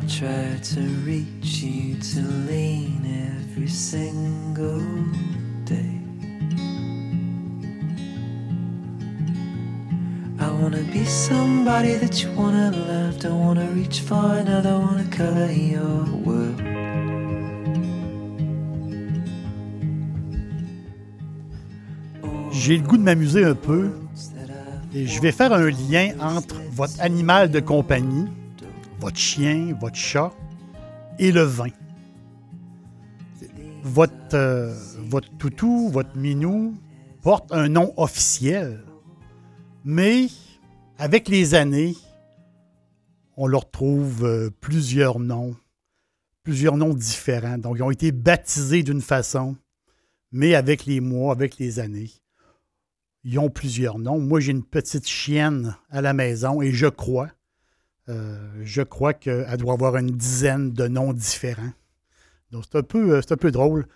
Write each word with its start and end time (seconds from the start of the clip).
I'll 0.00 0.08
try 0.08 0.56
to 0.74 0.80
reach 1.04 1.62
you 1.62 1.94
to 1.94 2.20
lean 2.48 3.02
every 3.36 3.68
single 3.68 4.80
day. 5.66 6.00
I 10.38 10.50
wanna 10.52 10.82
be 10.90 11.04
somebody 11.04 11.96
that 11.96 12.22
you 12.22 12.30
wanna 12.32 12.70
love. 12.70 13.18
Don't 13.18 13.40
wanna 13.40 13.66
reach 13.72 14.00
for 14.00 14.36
another, 14.36 14.78
wanna 14.78 15.04
cover 15.10 15.52
your 15.52 16.06
world. 16.24 16.62
J'ai 22.52 22.78
le 22.78 22.82
goût 22.84 22.96
de 22.96 23.02
m'amuser 23.02 23.44
un 23.44 23.54
peu 23.54 23.90
et 24.94 25.06
je 25.06 25.20
vais 25.20 25.32
faire 25.32 25.52
un 25.52 25.68
lien 25.68 26.12
entre 26.20 26.56
votre 26.72 27.00
animal 27.00 27.50
de 27.50 27.60
compagnie, 27.60 28.26
votre 29.00 29.16
chien, 29.16 29.74
votre 29.80 29.96
chat 29.96 30.30
et 31.18 31.32
le 31.32 31.42
vin. 31.42 31.70
Votre, 33.82 34.34
euh, 34.34 34.74
votre 34.98 35.34
toutou, 35.38 35.88
votre 35.88 36.14
minou 36.16 36.74
porte 37.22 37.50
un 37.50 37.68
nom 37.70 37.94
officiel, 37.96 38.84
mais 39.84 40.26
avec 40.98 41.28
les 41.28 41.54
années, 41.54 41.96
on 43.38 43.46
leur 43.46 43.70
trouve 43.70 44.24
euh, 44.26 44.50
plusieurs 44.60 45.18
noms, 45.18 45.56
plusieurs 46.42 46.76
noms 46.76 46.92
différents. 46.92 47.56
Donc, 47.56 47.76
ils 47.78 47.82
ont 47.82 47.90
été 47.90 48.12
baptisés 48.12 48.82
d'une 48.82 49.00
façon, 49.00 49.56
mais 50.30 50.54
avec 50.54 50.84
les 50.84 51.00
mois, 51.00 51.32
avec 51.32 51.56
les 51.56 51.78
années, 51.78 52.10
ils 53.24 53.38
ont 53.38 53.48
plusieurs 53.48 53.98
noms. 53.98 54.20
Moi, 54.20 54.40
j'ai 54.40 54.52
une 54.52 54.64
petite 54.64 55.08
chienne 55.08 55.74
à 55.88 56.02
la 56.02 56.12
maison 56.12 56.60
et 56.60 56.70
je 56.70 56.86
crois, 56.86 57.30
je 58.62 58.82
crois 58.82 59.14
qu'elle 59.14 59.56
doit 59.56 59.74
avoir 59.74 59.96
une 59.96 60.10
dizaine 60.10 60.72
de 60.72 60.88
noms 60.88 61.12
différents. 61.12 61.72
Donc, 62.50 62.64
c'est 62.70 62.78
un 62.78 62.82
peu, 62.82 63.16
euh, 63.16 63.50
drôle. 63.50 63.86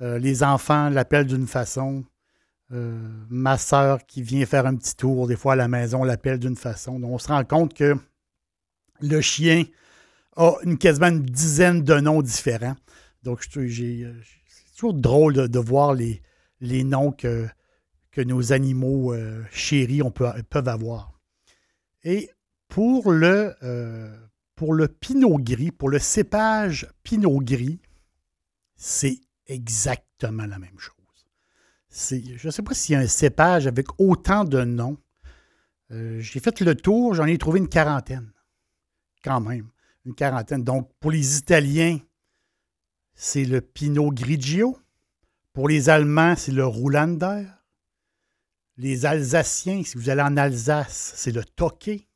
Euh, 0.00 0.18
les 0.18 0.42
enfants 0.42 0.88
l'appellent 0.90 1.26
d'une 1.26 1.46
façon. 1.46 2.04
ma 2.70 3.56
soeur 3.56 4.04
qui 4.06 4.22
vient 4.22 4.44
faire 4.46 4.66
un 4.66 4.74
petit 4.74 4.96
tour, 4.96 5.28
des 5.28 5.36
fois 5.36 5.52
à 5.52 5.56
la 5.56 5.68
maison, 5.68 6.02
l'appelle 6.02 6.38
d'une 6.40 6.56
façon. 6.56 6.98
Donc, 6.98 7.12
on 7.12 7.18
se 7.18 7.28
rend 7.28 7.44
compte 7.44 7.72
que 7.74 7.94
le 9.00 9.20
chien 9.20 9.64
a 10.36 10.54
une, 10.64 10.78
quasiment 10.78 11.08
une 11.08 11.22
dizaine 11.22 11.82
de 11.82 11.94
noms 12.00 12.22
différents. 12.22 12.76
Donc, 13.22 13.44
c'est 13.44 13.50
toujours 14.76 14.94
drôle 14.94 15.48
de, 15.48 15.58
voir 15.58 15.94
les, 15.94 16.20
noms 16.84 17.12
que, 17.12 17.46
nos 18.16 18.52
animaux 18.52 19.12
euh, 19.12 19.42
chéris 19.52 20.02
peuvent 20.50 20.68
avoir. 20.68 21.12
Et 22.02 22.28
pour 22.74 23.12
le, 23.12 23.54
euh, 23.62 24.12
pour 24.56 24.74
le 24.74 24.88
pinot 24.88 25.38
gris, 25.38 25.70
pour 25.70 25.88
le 25.88 26.00
cépage 26.00 26.88
pinot 27.04 27.38
gris, 27.38 27.80
c'est 28.74 29.20
exactement 29.46 30.44
la 30.44 30.58
même 30.58 30.76
chose. 30.76 30.96
Je 31.88 32.44
ne 32.44 32.50
sais 32.50 32.62
pas 32.62 32.74
s'il 32.74 32.94
y 32.94 32.96
a 32.96 32.98
un 32.98 33.06
cépage 33.06 33.68
avec 33.68 33.86
autant 34.00 34.42
de 34.42 34.64
noms. 34.64 34.98
Euh, 35.92 36.18
j'ai 36.18 36.40
fait 36.40 36.58
le 36.62 36.74
tour, 36.74 37.14
j'en 37.14 37.26
ai 37.26 37.38
trouvé 37.38 37.60
une 37.60 37.68
quarantaine. 37.68 38.32
Quand 39.22 39.40
même, 39.40 39.68
une 40.04 40.16
quarantaine. 40.16 40.64
Donc, 40.64 40.90
pour 40.98 41.12
les 41.12 41.38
Italiens, 41.38 42.00
c'est 43.14 43.44
le 43.44 43.60
Pinot 43.60 44.10
Grigio. 44.10 44.76
Pour 45.52 45.68
les 45.68 45.90
Allemands, 45.90 46.34
c'est 46.36 46.50
le 46.50 46.66
Roulander. 46.66 47.46
Les 48.78 49.06
Alsaciens, 49.06 49.84
si 49.84 49.96
vous 49.96 50.10
allez 50.10 50.22
en 50.22 50.36
Alsace, 50.36 51.12
c'est 51.14 51.30
le 51.30 51.44
toqué. 51.44 52.08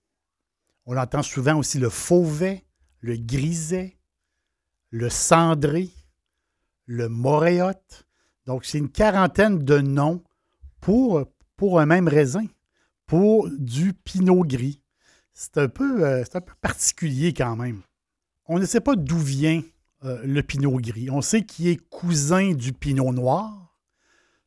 On 0.91 0.97
entend 0.97 1.23
souvent 1.23 1.59
aussi 1.59 1.79
le 1.79 1.91
fauvet, 1.91 2.65
le 3.01 3.19
griset, 3.19 3.99
le 4.89 5.11
cendré, 5.11 5.91
le 6.87 7.11
moréote. 7.11 8.07
Donc, 8.47 8.65
c'est 8.65 8.79
une 8.79 8.89
quarantaine 8.89 9.59
de 9.59 9.81
noms 9.81 10.25
pour, 10.81 11.27
pour 11.59 11.79
un 11.79 11.85
même 11.85 12.09
raisin, 12.09 12.47
pour 13.07 13.51
du 13.51 13.93
pinot 13.93 14.45
gris. 14.45 14.81
C'est 15.35 15.59
un, 15.59 15.69
peu, 15.69 16.07
euh, 16.07 16.25
particulier 16.63 17.35
quand 17.35 17.55
même. 17.55 17.83
On 18.47 18.59
ne 18.59 18.65
sait 18.65 18.81
pas 18.81 18.97
d'où 18.97 19.19
vient 19.19 19.63
euh, 20.05 20.23
le 20.25 20.43
pinot 20.43 20.79
gris. 20.79 21.11
On 21.11 21.21
sait 21.21 21.43
qu'il 21.43 21.69
est 21.69 21.89
cousin 21.91 22.55
du 22.55 22.73
pinot 22.73 23.13
noir, 23.13 23.77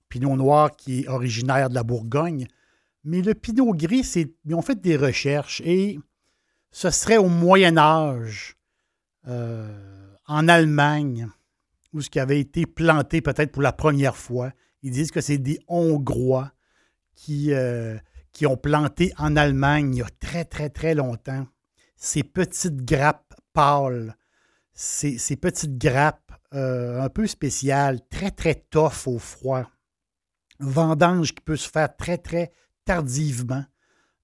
Pinot 0.09 0.35
Noir 0.37 0.75
qui 0.75 1.01
est 1.01 1.07
originaire 1.07 1.69
de 1.69 1.75
la 1.75 1.83
Bourgogne. 1.83 2.47
Mais 3.03 3.21
le 3.21 3.35
Pinot 3.35 3.73
Gris, 3.73 4.03
c'est, 4.03 4.33
ils 4.45 4.55
ont 4.55 4.61
fait 4.61 4.81
des 4.81 4.97
recherches 4.97 5.61
et 5.63 5.99
ce 6.71 6.89
serait 6.89 7.17
au 7.17 7.27
Moyen 7.27 7.77
Âge, 7.77 8.57
euh, 9.27 10.15
en 10.27 10.47
Allemagne, 10.47 11.27
où 11.93 12.01
ce 12.01 12.09
qui 12.09 12.19
avait 12.19 12.39
été 12.39 12.65
planté 12.65 13.21
peut-être 13.21 13.51
pour 13.51 13.61
la 13.61 13.73
première 13.73 14.15
fois. 14.15 14.51
Ils 14.81 14.91
disent 14.91 15.11
que 15.11 15.21
c'est 15.21 15.37
des 15.37 15.59
Hongrois 15.67 16.51
qui, 17.15 17.53
euh, 17.53 17.97
ont 18.45 18.57
planté 18.57 19.13
en 19.17 19.35
Allemagne 19.35 19.93
il 19.93 19.99
y 19.99 20.01
a 20.01 20.09
très, 20.19 20.45
très, 20.45 20.69
très 20.69 20.95
longtemps 20.95 21.45
ces 21.95 22.23
petites 22.23 22.83
grappes 22.83 23.35
pâles, 23.53 24.17
ces, 24.73 25.35
petites 25.35 25.77
grappes 25.77 26.31
euh, 26.55 26.99
un 26.99 27.09
peu 27.09 27.27
spéciales, 27.27 27.99
très, 28.09 28.31
très 28.31 28.55
tough 28.55 29.05
au 29.05 29.19
froid 29.19 29.69
vendange 30.61 31.33
qui 31.33 31.41
peut 31.41 31.55
se 31.55 31.69
faire 31.69 31.95
très, 31.95 32.17
très 32.17 32.51
tardivement. 32.85 33.65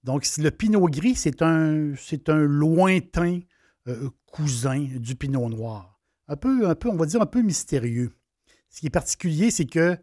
Donc, 0.04 0.26
le 0.38 0.50
pinot 0.50 0.86
gris, 0.86 1.16
c'est 1.16 1.42
un, 1.42 1.94
c'est 1.96 2.28
un 2.28 2.38
lointain 2.38 3.40
euh, 3.88 4.10
cousin 4.26 4.80
du 4.80 5.16
pinot 5.16 5.48
noir. 5.48 6.00
Un 6.28 6.36
peu, 6.36 6.68
un 6.68 6.74
peu, 6.74 6.88
on 6.88 6.96
va 6.96 7.06
dire 7.06 7.22
un 7.22 7.26
peu 7.26 7.42
mystérieux. 7.42 8.12
Ce 8.70 8.80
qui 8.80 8.86
est 8.86 8.90
particulier, 8.90 9.50
c'est 9.50 9.66
que 9.66 9.98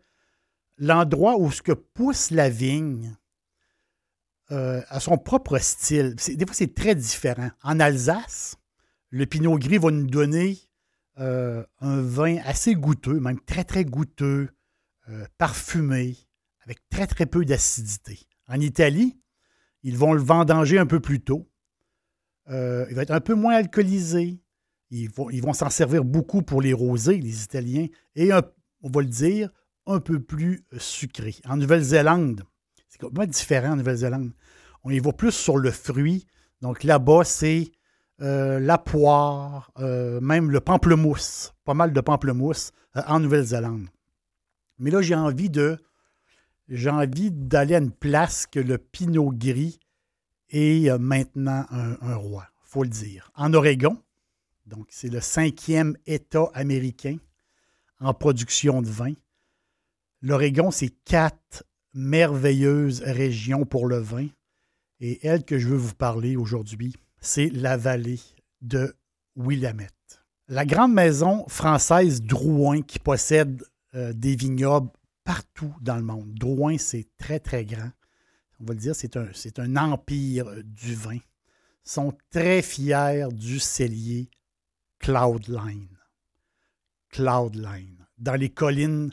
l'endroit 0.78 1.38
où 1.40 1.52
ce 1.52 1.62
que 1.62 1.72
pousse 1.72 2.32
la 2.32 2.50
vigne 2.50 3.16
euh, 4.52 4.82
a 4.90 5.00
son 5.00 5.18
propre 5.18 5.60
style. 5.60 6.16
Des 6.16 6.46
fois, 6.46 6.56
c'est 6.56 6.74
très 6.74 6.96
différent. 6.96 7.50
En 7.64 7.80
Alsace, 7.80 8.58
le 9.12 9.26
pinot 9.26 9.58
gris 9.58 9.78
va 9.78 9.92
nous 9.92 10.08
donner 10.08 10.58
euh, 11.20 11.64
un 11.80 12.02
vin 12.02 12.38
assez 12.44 12.76
goûteux, 12.76 13.20
même 13.20 13.40
très, 13.42 13.64
très 13.64 13.86
goûteux, 13.86 14.50
parfumé, 15.38 16.18
avec 16.62 16.80
très, 16.90 17.06
très 17.06 17.28
peu 17.28 17.46
d'acidité. 17.46 18.20
En 18.48 18.60
Italie, 18.60 19.16
ils 19.86 20.00
vont 20.00 20.14
le 20.14 20.22
vendanger 20.22 20.80
un 20.80 20.88
peu 20.88 21.00
plus 21.00 21.22
tôt. 21.22 21.48
Euh, 22.50 22.88
il 22.90 22.96
va 22.96 23.04
être 23.04 23.12
un 23.12 23.22
peu 23.22 23.36
moins 23.36 23.54
alcoolisé. 23.54 24.42
Ils 24.90 25.12
vont, 25.12 25.54
s'en 25.54 25.70
servir 25.70 26.04
beaucoup 26.04 26.42
pour 26.42 26.60
les 26.60 26.74
rosés, 26.74 27.20
les 27.20 27.44
Italiens, 27.44 27.88
et 28.16 28.32
on 28.34 28.90
va 28.90 29.02
le 29.02 29.08
dire, 29.08 29.50
un 29.86 30.00
peu 30.00 30.20
plus 30.20 30.66
sucré. 30.78 31.36
En 31.46 31.58
Nouvelle-Zélande, 31.58 32.44
c'est 32.88 33.00
complètement 33.00 33.32
différent 33.32 33.74
en 33.74 33.76
Nouvelle-Zélande. 33.76 34.32
On 34.84 34.90
y 34.90 35.00
va 35.00 35.12
plus 35.12 35.32
sur 35.32 35.58
le 35.58 35.70
fruit. 35.70 36.26
Donc 36.62 36.84
là-bas, 36.84 37.24
c'est 37.24 37.72
euh, 38.22 38.60
la 38.60 38.80
poire, 38.80 39.72
euh, 39.78 40.20
même 40.20 40.50
le 40.50 40.62
pamplemousse. 40.62 41.54
Pas 41.64 41.76
mal 41.76 41.94
de 41.94 42.02
pamplemousse 42.02 42.72
en 42.96 43.20
Nouvelle-Zélande. 43.20 43.88
Mais 44.80 44.90
là, 44.90 45.04
j'ai 45.04 45.16
envie 45.16 45.50
de 45.52 45.78
j'ai 46.68 46.90
envie 46.90 47.32
d'aller 47.32 47.76
à 47.76 47.80
une 47.80 47.92
place 47.92 48.46
que 48.48 48.60
le 48.60 48.78
Pinot 48.78 49.32
Gris 49.34 49.80
est 50.50 50.90
euh, 50.90 50.98
maintenant 50.98 51.66
un, 51.70 52.16
roi, 52.16 52.48
il 52.64 52.70
faut 52.70 52.84
le 52.84 52.90
dire. 52.90 53.32
En 53.36 53.54
Oregon, 53.54 53.98
donc 54.66 54.88
c'est 54.90 55.10
le 55.10 55.22
cinquième 55.22 55.98
État 56.06 56.50
américain 56.54 57.18
en 58.00 58.14
production 58.14 58.82
de 58.82 58.90
vin. 58.90 59.14
L'Oregon, 60.22 60.72
c'est 60.72 60.94
quatre 61.06 61.64
merveilleuses 61.94 63.02
régions 63.04 63.66
pour 63.66 63.88
le 63.88 63.98
vin. 63.98 64.28
Et 65.00 65.26
elle 65.26 65.44
que 65.44 65.60
je 65.60 65.68
veux 65.68 65.78
vous 65.78 65.94
parler 65.94 66.36
aujourd'hui, 66.36 66.96
c'est 67.20 67.50
la 67.50 67.78
vallée 67.78 68.20
de 68.62 68.96
Willamette. 69.36 69.92
La 70.48 70.66
grande 70.66 70.94
maison 70.94 71.46
française 71.48 72.22
Drouin, 72.22 72.82
qui 72.82 73.00
possède 73.00 73.64
euh, 73.94 74.14
des 74.14 74.36
vignobles 74.36 74.90
partout 75.26 75.76
dans 75.82 75.98
le 75.98 76.04
monde. 76.04 76.34
Drouin, 76.36 76.78
c'est 76.78 77.08
très, 77.18 77.42
très 77.42 77.66
grand. 77.66 77.92
On 78.62 78.66
va 78.66 78.74
le 78.74 78.80
dire, 78.80 78.96
c'est 78.96 79.18
un, 79.18 79.28
un 79.58 79.76
empire 79.76 80.50
du 80.64 80.96
vin. 80.96 81.16
Ils 81.16 81.22
sont 81.84 82.18
très 82.32 82.62
fiers 82.62 83.28
du 83.34 83.60
cellier 83.60 84.30
Cloudline. 85.00 85.98
Cloudline, 87.10 88.08
dans 88.18 88.36
les 88.36 88.50
collines 88.50 89.12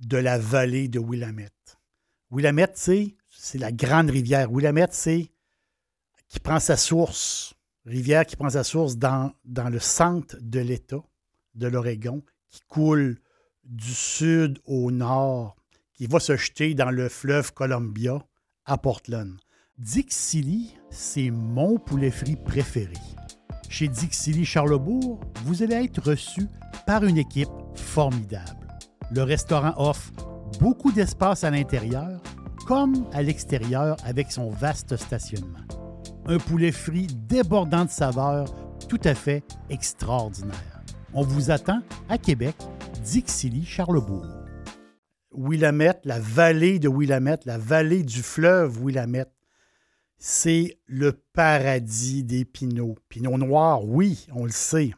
de 0.00 0.16
la 0.16 0.38
vallée 0.38 0.88
de 0.88 0.98
Willamette. 0.98 1.78
Willamette, 2.30 2.76
c'est, 2.76 3.16
c'est 3.28 3.58
la 3.58 3.72
grande 3.72 4.10
rivière. 4.10 4.50
Willamette, 4.50 4.94
c'est 4.94 5.30
qui 6.28 6.40
prend 6.40 6.60
sa 6.60 6.76
source, 6.76 7.54
rivière 7.84 8.26
qui 8.26 8.36
prend 8.36 8.50
sa 8.50 8.64
source 8.64 8.96
dans, 8.96 9.32
dans 9.44 9.68
le 9.68 9.80
centre 9.80 10.36
de 10.40 10.60
l'État 10.60 11.02
de 11.54 11.66
l'Oregon, 11.66 12.22
qui 12.48 12.60
coule 12.68 13.18
du 13.68 13.92
sud 13.92 14.58
au 14.64 14.90
nord, 14.90 15.56
qui 15.94 16.06
va 16.06 16.20
se 16.20 16.36
jeter 16.36 16.74
dans 16.74 16.90
le 16.90 17.08
fleuve 17.08 17.52
Columbia 17.52 18.18
à 18.64 18.78
Portland. 18.78 19.36
Dixilly, 19.78 20.74
c'est 20.90 21.30
mon 21.30 21.78
poulet 21.78 22.10
frit 22.10 22.36
préféré. 22.36 22.94
Chez 23.68 23.88
Dixilly 23.88 24.44
Charlebourg, 24.44 25.20
vous 25.44 25.62
allez 25.62 25.74
être 25.74 26.02
reçu 26.02 26.46
par 26.86 27.04
une 27.04 27.18
équipe 27.18 27.48
formidable. 27.74 28.68
Le 29.10 29.22
restaurant 29.22 29.74
offre 29.76 30.10
beaucoup 30.58 30.90
d'espace 30.90 31.44
à 31.44 31.50
l'intérieur 31.50 32.20
comme 32.66 33.06
à 33.12 33.22
l'extérieur 33.22 33.96
avec 34.04 34.32
son 34.32 34.50
vaste 34.50 34.96
stationnement. 34.96 35.58
Un 36.26 36.38
poulet 36.38 36.72
frit 36.72 37.06
débordant 37.06 37.84
de 37.84 37.90
saveurs 37.90 38.52
tout 38.88 39.00
à 39.04 39.14
fait 39.14 39.42
extraordinaire. 39.68 40.82
On 41.12 41.22
vous 41.22 41.50
attend 41.50 41.80
à 42.08 42.18
Québec, 42.18 42.56
Dixilly, 43.10 43.64
Charlebourg. 43.64 44.26
Willamette, 45.32 46.00
la 46.04 46.20
vallée 46.20 46.78
de 46.78 46.90
Willamette, 46.90 47.46
la 47.46 47.56
vallée 47.56 48.02
du 48.02 48.22
fleuve 48.22 48.84
Willamette, 48.84 49.32
c'est 50.18 50.78
le 50.84 51.12
paradis 51.32 52.22
des 52.22 52.44
pinots. 52.44 52.96
Pinot 53.08 53.38
noir, 53.38 53.82
oui, 53.82 54.26
on 54.34 54.44
le 54.44 54.50
sait, 54.50 54.92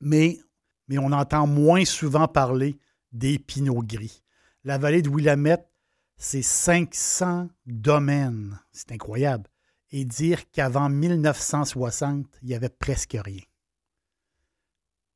mais, 0.00 0.40
mais 0.88 0.98
on 0.98 1.12
entend 1.12 1.46
moins 1.46 1.84
souvent 1.84 2.26
parler 2.26 2.80
des 3.12 3.38
pinots 3.38 3.84
gris. 3.84 4.24
La 4.64 4.78
vallée 4.78 5.02
de 5.02 5.08
Willamette, 5.08 5.70
c'est 6.16 6.42
500 6.42 7.50
domaines. 7.66 8.58
C'est 8.72 8.90
incroyable. 8.90 9.48
Et 9.92 10.04
dire 10.04 10.50
qu'avant 10.50 10.88
1960, 10.88 12.26
il 12.42 12.48
n'y 12.48 12.54
avait 12.56 12.68
presque 12.68 13.16
rien. 13.16 13.42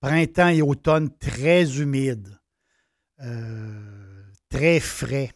Printemps 0.00 0.48
et 0.48 0.62
automne 0.62 1.10
très 1.18 1.80
humides, 1.80 2.38
euh, 3.20 4.22
très 4.48 4.78
frais, 4.80 5.32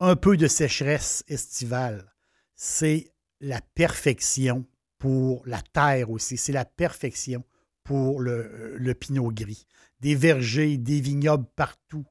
un 0.00 0.16
peu 0.16 0.36
de 0.36 0.46
sécheresse 0.46 1.24
estivale. 1.28 2.12
C'est 2.54 3.12
la 3.40 3.60
perfection 3.74 4.66
pour 4.98 5.42
la 5.46 5.62
terre 5.62 6.10
aussi. 6.10 6.36
C'est 6.36 6.52
la 6.52 6.64
perfection 6.64 7.44
pour 7.84 8.20
le, 8.20 8.92
pinot 8.98 9.32
gris. 9.32 9.66
Des 10.00 10.14
vergers, 10.14 10.76
des 10.76 11.00
vignobles 11.00 11.46
partout. 11.56 12.04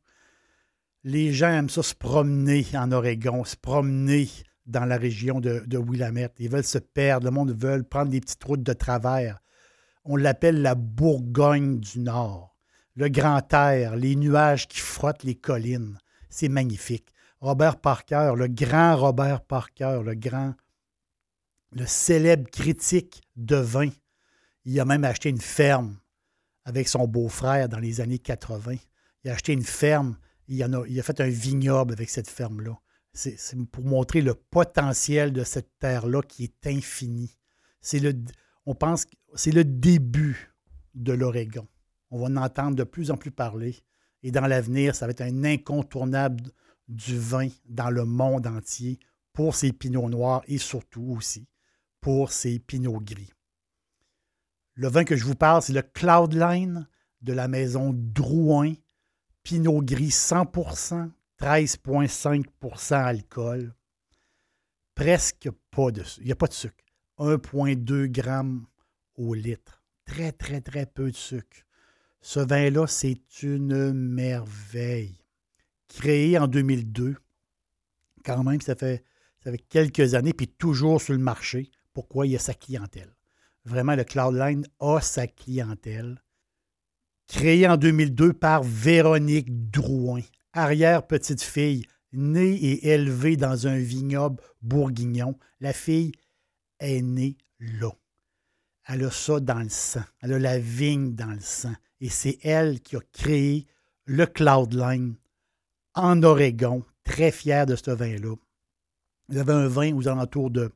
Les 1.04 1.32
gens 1.34 1.50
aiment 1.50 1.70
ça 1.70 1.84
se 1.84 1.94
promener 1.94 2.66
en 2.74 2.92
Oregon, 2.92 3.44
se 3.46 3.56
promener 3.56 4.28
dans 4.66 4.86
la 4.86 4.98
région 4.98 5.40
de 5.40 5.78
Willamette. 5.78 6.36
Ils 6.40 6.50
veulent 6.50 6.64
se 6.64 6.80
perdre. 6.80 7.26
Le 7.26 7.32
monde 7.32 7.56
veut 7.58 7.84
prendre 7.84 8.10
des 8.10 8.20
petites 8.20 8.44
routes 8.44 8.64
de 8.64 8.74
travers. 8.74 9.40
On 10.10 10.16
l'appelle 10.16 10.62
la 10.62 10.74
Bourgogne 10.74 11.82
du 11.82 12.00
Nord. 12.00 12.56
Le 12.96 13.10
grand 13.10 13.54
air, 13.54 13.98
les 13.98 14.16
nuages 14.16 14.70
qui 14.70 14.80
frottent 14.80 15.24
les 15.24 15.36
collines. 15.36 15.98
C'est 16.30 16.48
magnifique. 16.48 17.10
Robert 17.42 17.76
Parker, 17.82 18.32
le 18.38 18.48
grand 18.48 18.96
Robert 18.96 19.42
Parker, 19.42 20.00
le 20.06 20.16
grand, 20.16 20.56
le 21.74 21.86
célèbre 21.86 22.50
critique 22.50 23.22
de 23.36 23.58
vin, 23.58 23.90
il 24.64 24.80
a 24.80 24.86
même 24.86 25.04
acheté 25.04 25.28
une 25.28 25.42
ferme 25.42 25.98
avec 26.64 26.88
son 26.88 27.06
beau-frère 27.06 27.68
dans 27.68 27.80
les 27.80 28.00
années 28.00 28.18
80. 28.18 28.76
Il 29.26 29.30
a 29.30 29.34
acheté 29.34 29.52
une 29.52 29.64
ferme, 29.64 30.18
il, 30.48 30.64
a, 30.64 30.68
il 30.88 30.98
a 30.98 31.04
fait 31.04 31.20
un 31.20 31.30
vignoble 31.30 31.92
avec 31.92 32.10
cette 32.10 32.30
ferme-là. 32.30 32.80
C'est 33.14 33.38
pour 33.72 33.84
montrer 33.84 34.22
le 34.22 34.36
potentiel 34.36 35.34
de 35.34 35.44
cette 35.44 35.78
terre-là 35.80 36.22
qui 36.22 36.46
est 36.46 36.68
infini. 36.68 37.38
C'est 37.82 38.00
le, 38.00 38.14
on 38.68 38.76
pense 38.76 39.06
que 39.06 39.16
c'est 39.34 39.54
le 39.54 39.64
début 39.64 40.54
de 40.94 41.14
l'Oregon. 41.14 41.66
On 42.12 42.20
va 42.20 42.26
en 42.26 42.36
entendre 42.36 42.76
de 42.76 42.84
plus 42.84 43.12
en 43.12 43.18
plus 43.18 43.32
parler. 43.32 43.78
Et 44.24 44.32
dans 44.32 44.46
l'avenir, 44.46 44.94
ça 44.94 45.06
va 45.08 45.12
être 45.12 45.22
un 45.22 45.46
incontournable 45.46 46.52
du 46.90 47.18
vin 47.18 47.48
dans 47.70 47.90
le 47.90 48.04
monde 48.04 48.46
entier 48.46 49.00
pour 49.32 49.56
ses 49.56 49.72
pinots 49.72 50.10
noirs 50.10 50.44
et 50.48 50.58
surtout 50.58 51.16
aussi 51.16 51.48
pour 52.02 52.32
ses 52.34 52.60
pinots 52.60 53.00
gris. 53.00 53.32
Le 54.74 54.90
vin 54.90 55.06
que 55.06 55.16
je 55.16 55.24
vous 55.24 55.36
parle, 55.36 55.62
c'est 55.62 55.74
le 55.74 55.82
Cloudline 55.82 56.88
de 57.22 57.34
la 57.34 57.48
maison 57.48 57.94
Drouin, 57.94 58.74
pinot 59.44 59.82
gris 59.82 60.10
100%, 60.10 61.10
13,5% 61.40 62.94
alcool. 62.94 63.74
Presque 64.94 65.50
pas 65.72 65.92
de 65.92 66.04
sucre. 66.04 66.22
Il 66.22 66.26
n'y 66.26 66.32
a 66.34 66.36
pas 66.36 66.48
de 66.48 66.54
sucre. 66.54 66.87
1,2 67.20 68.14
g 68.14 68.22
au 69.16 69.34
litre. 69.34 69.82
Très, 70.06 70.32
très, 70.32 70.62
très 70.62 70.86
peu 70.86 71.12
de 71.12 71.16
sucre. 71.16 71.66
Ce 72.22 72.40
vin-là, 72.40 72.88
c'est 72.88 73.44
une 73.44 73.94
merveille. 73.94 75.18
Créé 75.88 76.38
en 76.38 76.48
2002, 76.48 77.16
quand 78.26 78.44
même, 78.44 78.62
ça 78.62 78.76
fait, 78.76 79.04
ça 79.44 79.52
fait 79.52 79.58
quelques 79.58 80.14
années, 80.14 80.34
puis 80.34 80.48
toujours 80.48 81.02
sur 81.02 81.14
le 81.14 81.20
marché. 81.20 81.72
Pourquoi? 81.94 82.28
Il 82.28 82.34
y 82.34 82.36
a 82.36 82.40
sa 82.40 82.54
clientèle? 82.54 83.16
Vraiment, 83.66 83.96
le 83.96 84.04
Cloudline 84.04 84.66
a 84.80 85.00
sa 85.02 85.28
clientèle. 85.28 86.22
Créé 87.28 87.68
en 87.68 87.78
2002 87.78 88.34
par 88.34 88.64
Véronique 88.64 89.70
Drouin, 89.70 90.22
arrière-petite-fille, 90.54 91.86
née 92.14 92.56
et 92.56 92.94
élevée 92.94 93.36
dans 93.36 93.68
un 93.68 93.78
vignoble 93.78 94.42
bourguignon. 94.62 95.38
La 95.60 95.74
fille 95.74 96.14
est 96.80 97.02
née 97.02 97.38
là. 97.60 97.92
Elle 98.88 99.04
a 99.04 99.12
ça 99.12 99.40
dans 99.40 99.60
le 99.60 99.70
sang. 99.70 100.04
Elle 100.22 100.34
a 100.34 100.40
la 100.40 100.60
vigne 100.60 101.14
dans 101.14 101.32
le 101.32 101.42
sang. 101.42 101.74
Et 102.00 102.10
c'est 102.10 102.38
elle 102.44 102.80
qui 102.82 102.96
a 102.96 103.02
créé 103.12 103.68
le 104.06 104.26
Cloudline 104.26 105.16
en 105.94 106.24
Oregon. 106.24 106.84
Très 107.04 107.32
fière 107.32 107.66
de 107.66 107.76
ce 107.76 107.92
vin-là. 107.92 108.36
Il 109.30 109.40
avait 109.40 109.54
un 109.54 109.68
vin 109.68 109.94
aux 109.94 110.08
alentours 110.08 110.52
de 110.52 110.72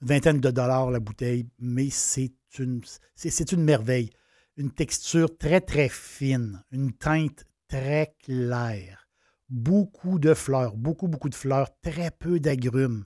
vingtaine 0.00 0.40
de 0.40 0.50
dollars 0.50 0.90
la 0.90 1.00
bouteille, 1.00 1.48
mais 1.58 1.90
c'est 1.90 2.32
une, 2.58 2.82
c'est, 3.14 3.52
une 3.52 3.62
merveille. 3.62 4.10
Une 4.56 4.70
texture 4.70 5.36
très, 5.36 5.60
très 5.60 5.88
fine, 5.88 6.62
une 6.70 6.92
teinte 6.92 7.44
très 7.68 8.14
claire, 8.22 9.08
beaucoup 9.48 10.18
de 10.18 10.34
fleurs, 10.34 10.76
beaucoup, 10.76 11.08
beaucoup 11.08 11.28
de 11.28 11.34
fleurs, 11.34 11.68
très 11.80 12.10
peu 12.12 12.38
d'agrumes. 12.38 13.04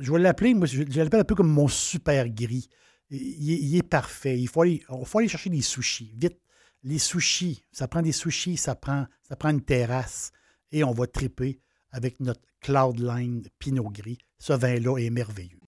Je 0.00 0.12
vais 0.12 0.18
l'appeler, 0.18 0.54
un 0.54 1.24
peu 1.24 1.34
comme 1.34 1.50
mon 1.50 1.68
super 1.68 2.28
gris. 2.28 2.68
Il, 3.10 3.76
est 3.76 3.82
parfait. 3.82 4.38
Il 4.38 4.48
faut, 4.48 4.62
aller, 4.62 4.82
faut 5.04 5.18
aller 5.18 5.28
chercher 5.28 5.50
des 5.50 5.62
sushis. 5.62 6.12
Vite, 6.16 6.38
les 6.82 6.98
sushis. 6.98 7.64
Ça 7.72 7.88
prend 7.88 8.02
des 8.02 8.12
sushis, 8.12 8.56
ça 8.56 8.74
prend, 8.74 9.06
ça 9.22 9.36
prend 9.36 9.50
une 9.50 9.62
terrasse. 9.62 10.32
Et 10.70 10.84
on 10.84 10.92
va 10.92 11.06
triper 11.06 11.60
avec 11.90 12.20
notre 12.20 12.42
Cloudline 12.60 13.46
Pinot 13.58 13.90
Gris. 13.90 14.18
Ce 14.38 14.52
vin-là 14.52 14.98
est 14.98 15.10
merveilleux. 15.10 15.58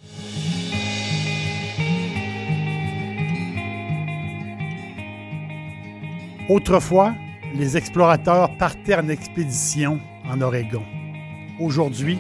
Autrefois, 6.49 7.15
les 7.55 7.77
explorateurs 7.77 8.57
partaient 8.59 8.97
en 8.97 9.09
expédition 9.09 10.01
en 10.25 10.41
Oregon. 10.41 10.85
Aujourd'hui, 11.61 12.19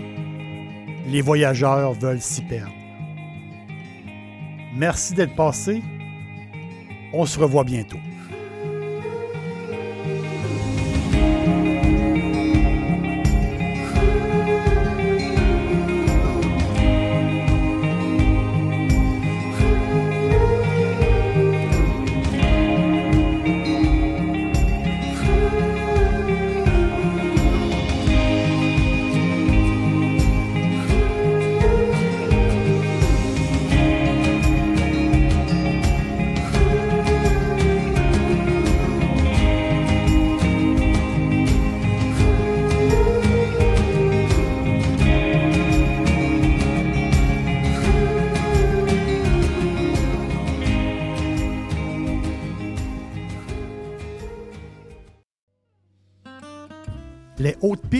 les 1.06 1.22
voyageurs 1.22 1.92
veulent 1.92 2.20
s'y 2.20 2.42
perdre. 2.42 2.72
Merci 4.74 5.14
d'être 5.14 5.34
passé. 5.34 5.82
On 7.12 7.26
se 7.26 7.38
revoit 7.38 7.64
bientôt. 7.64 7.98